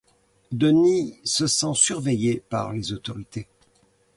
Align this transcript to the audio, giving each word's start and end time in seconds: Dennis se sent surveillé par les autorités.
Dennis 0.51 1.21
se 1.23 1.45
sent 1.45 1.75
surveillé 1.75 2.41
par 2.49 2.73
les 2.73 2.91
autorités. 2.91 3.47